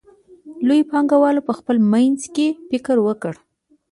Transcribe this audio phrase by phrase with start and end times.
[0.67, 3.33] لویو پانګوالو په خپل منځ کې فکر وکړ